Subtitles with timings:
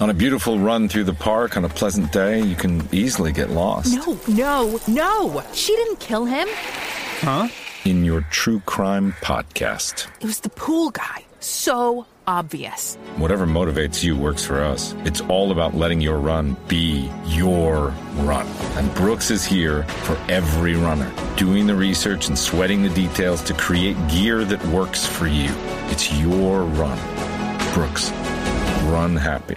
[0.00, 3.50] On a beautiful run through the park on a pleasant day, you can easily get
[3.50, 3.94] lost.
[3.94, 5.42] No, no, no!
[5.52, 6.48] She didn't kill him.
[7.20, 7.48] Huh?
[7.84, 10.08] In your true crime podcast.
[10.22, 11.26] It was the pool guy.
[11.40, 12.94] So obvious.
[13.16, 14.94] Whatever motivates you works for us.
[15.04, 17.88] It's all about letting your run be your
[18.20, 18.46] run.
[18.76, 23.52] And Brooks is here for every runner, doing the research and sweating the details to
[23.52, 25.50] create gear that works for you.
[25.90, 26.98] It's your run.
[27.74, 28.10] Brooks,
[28.88, 29.56] run happy.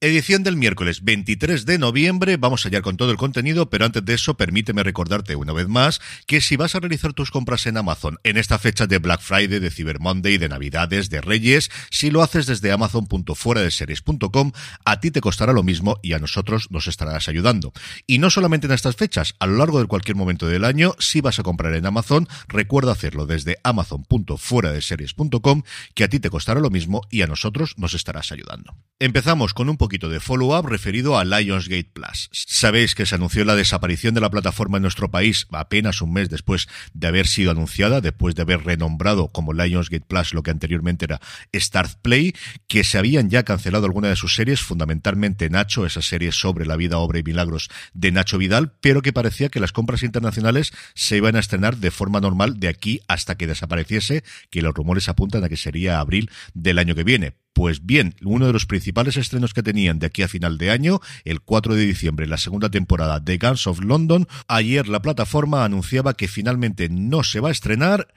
[0.00, 2.36] Edición del miércoles 23 de noviembre.
[2.36, 6.00] Vamos allá con todo el contenido, pero antes de eso, permíteme recordarte una vez más
[6.28, 9.58] que si vas a realizar tus compras en Amazon en esta fecha de Black Friday,
[9.58, 14.52] de Cyber Monday, de Navidades, de Reyes, si lo haces desde amazon.fueradeseries.com,
[14.84, 17.72] a ti te costará lo mismo y a nosotros nos estarás ayudando.
[18.06, 21.20] Y no solamente en estas fechas, a lo largo de cualquier momento del año, si
[21.22, 25.62] vas a comprar en Amazon, recuerda hacerlo desde amazon.fueradeseries.com,
[25.94, 28.76] que a ti te costará lo mismo y a nosotros nos estarás ayudando.
[29.00, 32.28] Empezamos con un poquito de follow-up referido a Lionsgate Plus.
[32.32, 36.28] Sabéis que se anunció la desaparición de la plataforma en nuestro país apenas un mes
[36.28, 41.06] después de haber sido anunciada, después de haber renombrado como Lionsgate Plus lo que anteriormente
[41.06, 41.20] era
[41.54, 42.34] Start Play,
[42.66, 46.76] que se habían ya cancelado algunas de sus series, fundamentalmente Nacho, esa serie sobre la
[46.76, 51.16] vida, obra y milagros de Nacho Vidal, pero que parecía que las compras internacionales se
[51.16, 55.44] iban a estrenar de forma normal de aquí hasta que desapareciese, que los rumores apuntan
[55.44, 59.52] a que sería abril del año que viene pues bien, uno de los principales estrenos
[59.52, 63.18] que tenían de aquí a final de año, el 4 de diciembre, la segunda temporada
[63.18, 68.14] de Guns of London, ayer la plataforma anunciaba que finalmente no se va a estrenar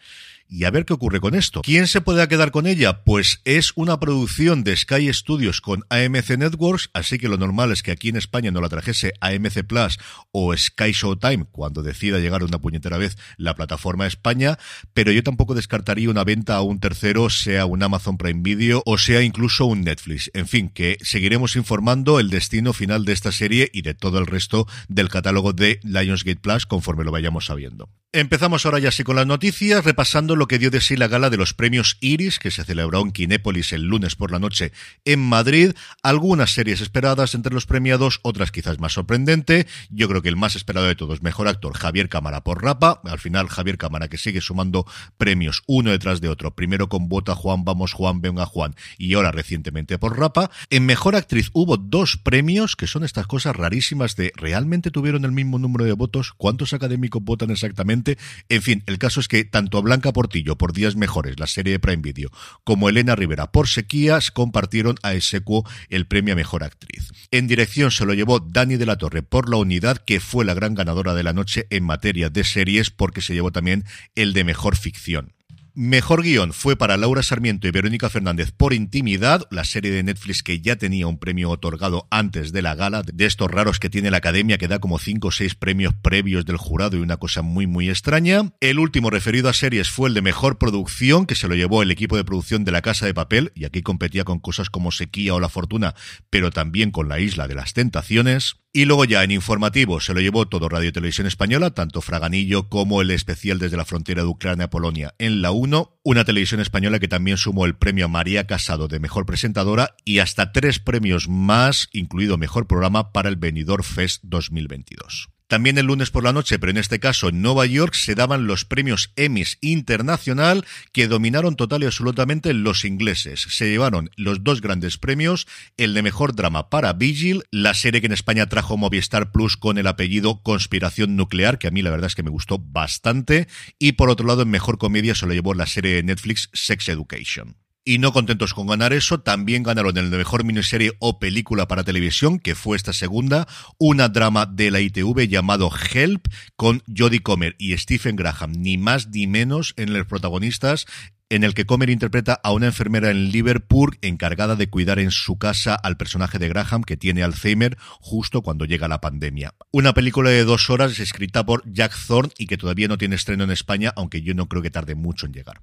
[0.51, 1.61] y a ver qué ocurre con esto.
[1.61, 3.03] ¿Quién se puede quedar con ella?
[3.05, 7.81] Pues es una producción de Sky Studios con AMC Networks, así que lo normal es
[7.81, 9.97] que aquí en España no la trajese AMC Plus
[10.31, 14.59] o Sky Showtime cuando decida llegar una puñetera vez la plataforma a España,
[14.93, 18.97] pero yo tampoco descartaría una venta a un tercero, sea un Amazon Prime Video o
[18.97, 20.29] sea incluso un Netflix.
[20.33, 24.27] En fin, que seguiremos informando el destino final de esta serie y de todo el
[24.27, 27.89] resto del catálogo de Lionsgate Plus conforme lo vayamos sabiendo.
[28.13, 31.29] Empezamos ahora ya sí con las noticias, repasando lo que dio de sí la gala
[31.29, 34.73] de los premios Iris, que se celebró en Kinépolis el lunes por la noche
[35.05, 35.71] en Madrid.
[36.03, 39.65] Algunas series esperadas entre los premiados, otras quizás más sorprendente.
[39.91, 42.99] Yo creo que el más esperado de todos, mejor actor, Javier Cámara por Rapa.
[43.05, 44.85] Al final, Javier Cámara que sigue sumando
[45.17, 46.53] premios uno detrás de otro.
[46.53, 50.51] Primero con Bota Juan, Vamos Juan, Venga Juan y ahora recientemente por Rapa.
[50.69, 55.31] En mejor actriz hubo dos premios, que son estas cosas rarísimas de ¿realmente tuvieron el
[55.31, 56.33] mismo número de votos?
[56.35, 58.00] ¿Cuántos académicos votan exactamente?
[58.49, 61.79] En fin, el caso es que tanto Blanca Portillo por Días Mejores, la serie de
[61.79, 62.29] Prime Video,
[62.63, 67.11] como Elena Rivera por Sequías compartieron a Esecuo el premio a Mejor Actriz.
[67.31, 70.53] En dirección se lo llevó Dani de la Torre por La Unidad, que fue la
[70.53, 73.85] gran ganadora de la noche en materia de series porque se llevó también
[74.15, 75.33] el de Mejor Ficción.
[75.73, 80.43] Mejor guion fue para Laura Sarmiento y Verónica Fernández por Intimidad, la serie de Netflix
[80.43, 84.11] que ya tenía un premio otorgado antes de la gala, de estos raros que tiene
[84.11, 87.41] la academia que da como cinco o seis premios previos del jurado y una cosa
[87.41, 88.51] muy muy extraña.
[88.59, 91.91] El último referido a series fue el de Mejor Producción, que se lo llevó el
[91.91, 95.35] equipo de producción de La Casa de Papel, y aquí competía con cosas como Sequía
[95.35, 95.95] o La Fortuna,
[96.29, 98.60] pero también con La Isla de las Tentaciones.
[98.73, 103.01] Y luego ya en informativo se lo llevó todo Radio Televisión Española, tanto Fraganillo como
[103.01, 106.99] el especial desde la frontera de Ucrania a Polonia en la 1, una televisión española
[106.99, 111.27] que también sumó el premio a María Casado de Mejor Presentadora y hasta tres premios
[111.27, 115.27] más, incluido Mejor Programa para el Benidorm Fest 2022.
[115.51, 118.47] También el lunes por la noche, pero en este caso en Nueva York, se daban
[118.47, 123.47] los premios Emmys Internacional que dominaron total y absolutamente los ingleses.
[123.49, 128.07] Se llevaron los dos grandes premios, el de mejor drama para Vigil, la serie que
[128.07, 132.07] en España trajo Movistar Plus con el apellido Conspiración Nuclear, que a mí la verdad
[132.07, 135.53] es que me gustó bastante, y por otro lado en mejor comedia se lo llevó
[135.53, 137.57] la serie de Netflix Sex Education.
[137.83, 142.37] Y no contentos con ganar eso, también ganaron el mejor miniserie o película para televisión,
[142.37, 143.47] que fue esta segunda,
[143.79, 149.07] una drama de la ITV llamado Help, con Jodie Comer y Stephen Graham, ni más
[149.07, 150.85] ni menos en los protagonistas
[151.31, 155.37] en el que Comer interpreta a una enfermera en Liverpool encargada de cuidar en su
[155.37, 159.55] casa al personaje de Graham que tiene Alzheimer justo cuando llega la pandemia.
[159.71, 163.45] Una película de dos horas escrita por Jack Thorne y que todavía no tiene estreno
[163.45, 165.61] en España, aunque yo no creo que tarde mucho en llegar.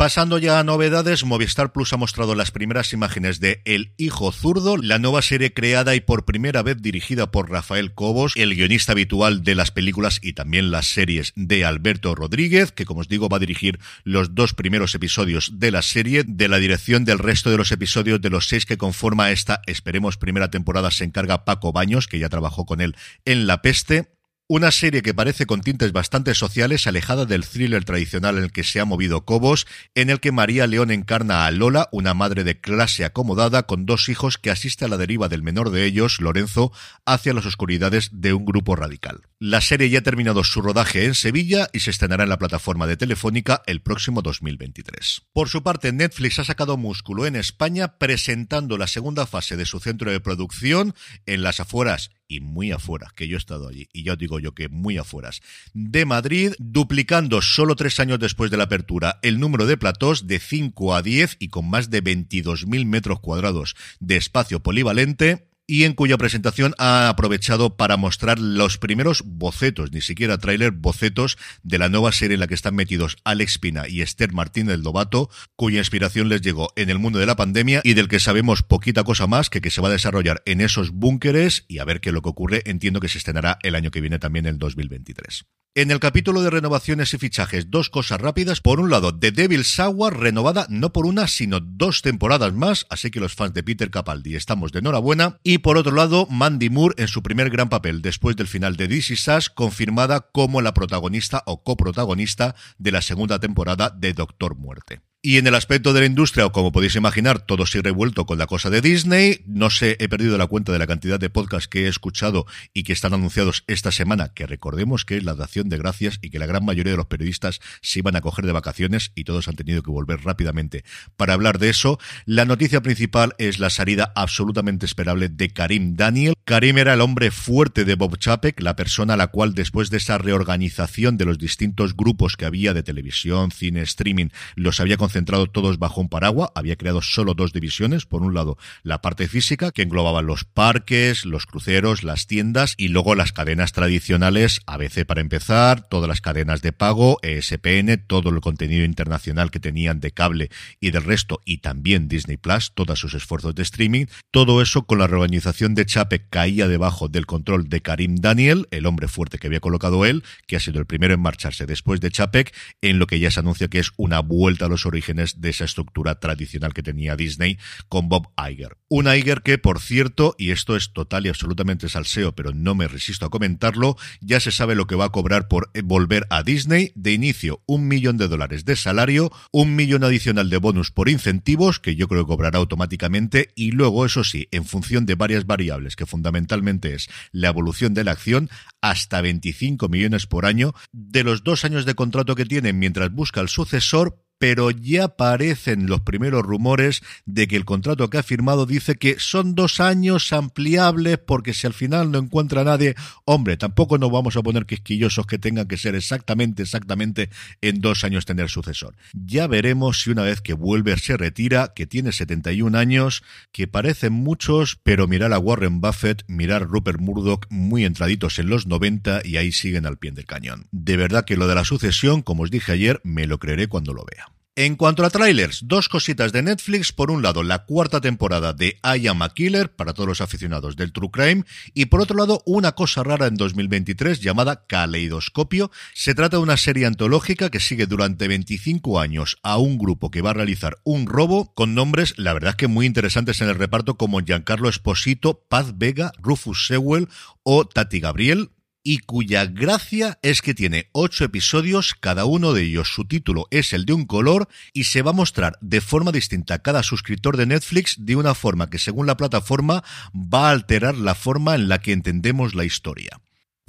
[0.00, 4.78] Pasando ya a novedades, Movistar Plus ha mostrado las primeras imágenes de El Hijo Zurdo,
[4.78, 9.44] la nueva serie creada y por primera vez dirigida por Rafael Cobos, el guionista habitual
[9.44, 13.36] de las películas y también las series de Alberto Rodríguez, que como os digo va
[13.36, 16.24] a dirigir los dos primeros episodios de la serie.
[16.26, 20.16] De la dirección del resto de los episodios de los seis que conforma esta, esperemos,
[20.16, 24.19] primera temporada se encarga Paco Baños, que ya trabajó con él en La Peste.
[24.52, 28.64] Una serie que parece con tintes bastante sociales, alejada del thriller tradicional en el que
[28.64, 29.64] se ha movido Cobos,
[29.94, 34.08] en el que María León encarna a Lola, una madre de clase acomodada con dos
[34.08, 36.72] hijos que asiste a la deriva del menor de ellos, Lorenzo,
[37.06, 39.20] hacia las oscuridades de un grupo radical.
[39.38, 42.88] La serie ya ha terminado su rodaje en Sevilla y se estrenará en la plataforma
[42.88, 45.22] de Telefónica el próximo 2023.
[45.32, 49.78] Por su parte, Netflix ha sacado músculo en España presentando la segunda fase de su
[49.78, 50.92] centro de producción
[51.26, 54.38] en las afueras y muy afuera, que yo he estado allí, y ya os digo
[54.38, 55.42] yo que muy afueras,
[55.74, 60.38] de Madrid, duplicando solo tres años después de la apertura el número de platós de
[60.38, 65.94] 5 a 10 y con más de 22.000 metros cuadrados de espacio polivalente, y en
[65.94, 71.88] cuya presentación ha aprovechado para mostrar los primeros bocetos, ni siquiera tráiler, bocetos de la
[71.88, 75.78] nueva serie en la que están metidos Alex Pina y Esther Martín del Dobato, cuya
[75.78, 79.28] inspiración les llegó en el mundo de la pandemia y del que sabemos poquita cosa
[79.28, 82.14] más que que se va a desarrollar en esos búnkeres y a ver qué es
[82.14, 85.44] lo que ocurre, entiendo que se estrenará el año que viene también el 2023.
[85.76, 88.60] En el capítulo de renovaciones y fichajes, dos cosas rápidas.
[88.60, 93.12] Por un lado, The Devil's Hour, renovada no por una, sino dos temporadas más, así
[93.12, 95.38] que los fans de Peter Capaldi estamos de enhorabuena.
[95.44, 98.88] Y por otro lado, Mandy Moore en su primer gran papel después del final de
[98.88, 104.56] This Is Us, confirmada como la protagonista o coprotagonista de la segunda temporada de Doctor
[104.56, 105.02] Muerte.
[105.22, 108.46] Y en el aspecto de la industria, como podéis imaginar, todo sigue revuelto con la
[108.46, 109.42] cosa de Disney.
[109.44, 112.84] No sé, he perdido la cuenta de la cantidad de podcasts que he escuchado y
[112.84, 116.38] que están anunciados esta semana, que recordemos que es la dación de gracias y que
[116.38, 119.56] la gran mayoría de los periodistas se iban a coger de vacaciones y todos han
[119.56, 120.84] tenido que volver rápidamente
[121.18, 121.98] para hablar de eso.
[122.24, 126.32] La noticia principal es la salida absolutamente esperable de Karim Daniel.
[126.46, 129.98] Karim era el hombre fuerte de Bob Chapek, la persona a la cual después de
[129.98, 135.48] esa reorganización de los distintos grupos que había de televisión, cine, streaming, los había concentrado
[135.48, 139.72] todos bajo un paraguas, había creado solo dos divisiones, por un lado la parte física,
[139.72, 145.20] que englobaba los parques, los cruceros, las tiendas y luego las cadenas tradicionales, ABC para
[145.20, 150.48] empezar, todas las cadenas de pago, ESPN, todo el contenido internacional que tenían de cable
[150.78, 155.00] y del resto, y también Disney Plus, todos sus esfuerzos de streaming, todo eso con
[155.00, 159.48] la reorganización de Chape caía debajo del control de Karim Daniel, el hombre fuerte que
[159.48, 163.08] había colocado él, que ha sido el primero en marcharse después de Chapek, en lo
[163.08, 166.74] que ya se anuncia que es una vuelta a los orígenes de esa estructura tradicional
[166.74, 167.58] que tenía Disney
[167.88, 168.76] con Bob Iger.
[168.88, 172.88] Un Iger que, por cierto, y esto es total y absolutamente salseo, pero no me
[172.88, 176.92] resisto a comentarlo, ya se sabe lo que va a cobrar por volver a Disney.
[176.94, 181.80] De inicio, un millón de dólares de salario, un millón adicional de bonus por incentivos,
[181.80, 185.96] que yo creo que cobrará automáticamente, y luego, eso sí, en función de varias variables,
[185.96, 188.50] que fundamentalmente es la evolución de la acción,
[188.80, 193.40] hasta 25 millones por año, de los dos años de contrato que tiene mientras busca
[193.40, 198.64] el sucesor, pero ya aparecen los primeros rumores de que el contrato que ha firmado
[198.64, 202.94] dice que son dos años ampliables porque si al final no encuentra nadie,
[203.26, 207.28] hombre, tampoco nos vamos a poner quisquillosos que tengan que ser exactamente, exactamente
[207.60, 208.96] en dos años tener sucesor.
[209.12, 213.22] Ya veremos si una vez que vuelve se retira, que tiene 71 años,
[213.52, 218.48] que parecen muchos, pero mirar a Warren Buffett, mirar a Rupert Murdoch muy entraditos en
[218.48, 220.66] los 90 y ahí siguen al pie del cañón.
[220.72, 223.92] De verdad que lo de la sucesión, como os dije ayer, me lo creeré cuando
[223.92, 224.29] lo vea.
[224.56, 226.92] En cuanto a trailers, dos cositas de Netflix.
[226.92, 230.74] Por un lado, la cuarta temporada de I Am a Killer para todos los aficionados
[230.74, 231.44] del True Crime.
[231.72, 235.70] Y por otro lado, una cosa rara en 2023 llamada Caleidoscopio.
[235.94, 240.20] Se trata de una serie antológica que sigue durante 25 años a un grupo que
[240.20, 243.96] va a realizar un robo con nombres, la verdad que muy interesantes en el reparto
[243.96, 247.08] como Giancarlo Esposito, Paz Vega, Rufus Sewell
[247.44, 248.50] o Tati Gabriel
[248.82, 253.72] y cuya gracia es que tiene ocho episodios, cada uno de ellos su título es
[253.72, 257.36] el de un color y se va a mostrar de forma distinta a cada suscriptor
[257.36, 259.84] de Netflix de una forma que según la plataforma
[260.14, 263.20] va a alterar la forma en la que entendemos la historia.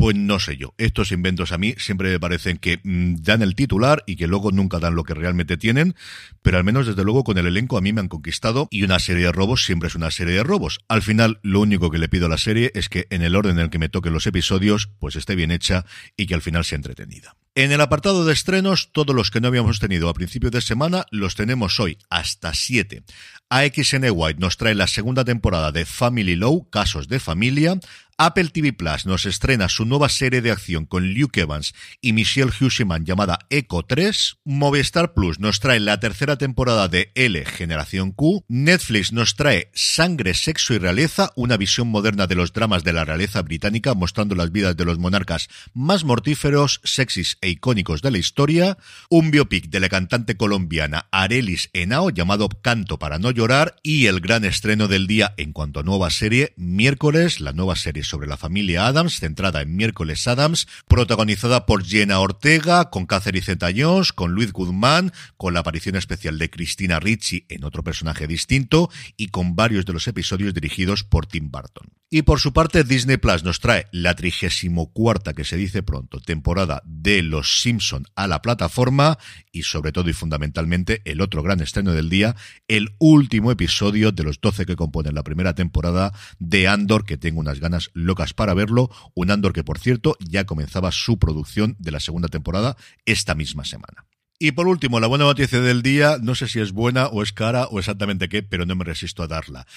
[0.01, 0.74] Pues no sé yo.
[0.79, 4.51] Estos inventos a mí siempre me parecen que mm, dan el titular y que luego
[4.51, 5.93] nunca dan lo que realmente tienen,
[6.41, 8.98] pero al menos desde luego con el elenco a mí me han conquistado y una
[8.98, 10.79] serie de robos siempre es una serie de robos.
[10.88, 13.60] Al final lo único que le pido a la serie es que en el orden
[13.60, 15.86] en el que me toquen los episodios pues esté bien hecha
[16.17, 17.36] y que al final sea entretenida.
[17.53, 21.05] En el apartado de estrenos, todos los que no habíamos tenido a principios de semana
[21.12, 23.03] los tenemos hoy, hasta 7.
[23.50, 27.77] AXN White nos trae la segunda temporada de Family Law, Casos de Familia.
[28.24, 32.51] Apple TV Plus nos estrena su nueva serie de acción con Luke Evans y Michelle
[32.51, 34.38] Huseman llamada Echo 3.
[34.46, 38.46] Movistar Plus nos trae la tercera temporada de L Generación Q.
[38.48, 43.06] Netflix nos trae Sangre, Sexo y Realeza, una visión moderna de los dramas de la
[43.06, 48.20] realeza británica mostrando las vidas de los monarcas más mortíferos, sexys e icónicos de la
[48.20, 48.78] historia.
[49.10, 54.20] Un biopic de la cantante colombiana Arelis Henao llamado Canto para no llorar y el
[54.20, 58.36] gran estreno del día en cuanto a nueva serie, miércoles, la nueva serie sobre la
[58.36, 64.51] familia Adams, centrada en Miércoles Adams, protagonizada por Jenna Ortega, con Catherine Zeta-Jones, con Luis
[64.51, 69.86] Guzmán, con la aparición especial de Cristina Ricci en otro personaje distinto y con varios
[69.86, 71.88] de los episodios dirigidos por Tim Burton.
[72.13, 76.20] Y por su parte, Disney Plus nos trae la trigésimo cuarta, que se dice pronto,
[76.20, 79.18] temporada de Los Simpson a la plataforma
[79.53, 82.36] y sobre todo y fundamentalmente el otro gran estreno del día,
[82.68, 87.39] el último episodio de los 12 que componen la primera temporada de Andor, que tengo
[87.39, 91.91] unas ganas locas para verlo, un Andor que por cierto ya comenzaba su producción de
[91.91, 94.05] la segunda temporada esta misma semana.
[94.43, 97.31] Y por último, la buena noticia del día, no sé si es buena o es
[97.31, 99.67] cara o exactamente qué, pero no me resisto a darla.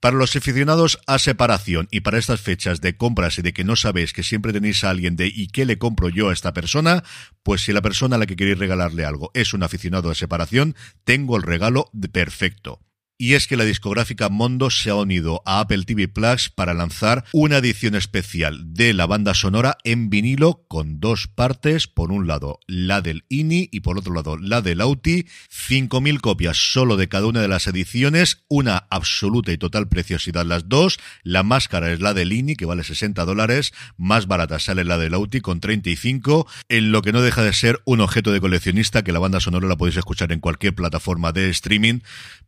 [0.00, 3.76] Para los aficionados a separación y para estas fechas de compras y de que no
[3.76, 7.04] sabéis que siempre tenéis a alguien de ¿y qué le compro yo a esta persona?
[7.42, 10.74] Pues si la persona a la que queréis regalarle algo es un aficionado a separación,
[11.04, 12.80] tengo el regalo perfecto.
[13.16, 17.24] Y es que la discográfica Mondo se ha unido a Apple TV Plus para lanzar
[17.32, 22.58] una edición especial de la banda sonora en vinilo con dos partes, por un lado
[22.66, 27.28] la del INI y por otro lado la del AUTI, 5.000 copias solo de cada
[27.28, 32.14] una de las ediciones, una absoluta y total preciosidad las dos, la máscara es la
[32.14, 36.90] del INI que vale 60 dólares, más barata sale la del AUTI con 35, en
[36.90, 39.76] lo que no deja de ser un objeto de coleccionista que la banda sonora la
[39.76, 42.00] podéis escuchar en cualquier plataforma de streaming,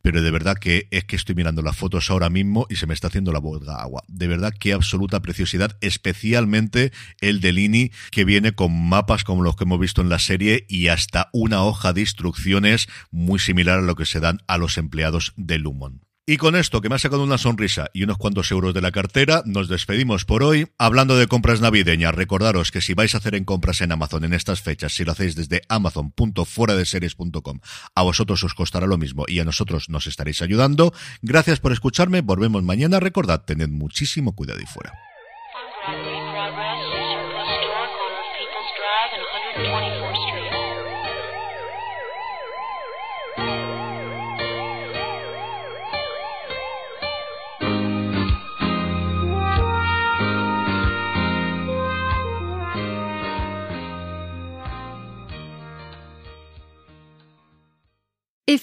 [0.02, 2.94] pero de verdad que es que estoy mirando las fotos ahora mismo y se me
[2.94, 4.04] está haciendo la boca agua.
[4.08, 9.56] De verdad, qué absoluta preciosidad, especialmente el de Lini, que viene con mapas como los
[9.56, 13.82] que hemos visto en la serie y hasta una hoja de instrucciones muy similar a
[13.82, 16.05] lo que se dan a los empleados de Lumon.
[16.28, 18.90] Y con esto, que me ha sacado una sonrisa y unos cuantos euros de la
[18.90, 20.66] cartera, nos despedimos por hoy.
[20.76, 24.33] Hablando de compras navideñas, recordaros que si vais a hacer en compras en Amazon en
[24.33, 27.61] estas fechas, si lo hacéis desde amazon.fueradeseries.com,
[27.95, 30.92] a vosotros os costará lo mismo y a nosotros nos estaréis ayudando.
[31.23, 32.99] Gracias por escucharme, volvemos mañana.
[32.99, 35.05] Recordad, tened muchísimo cuidado y fuera.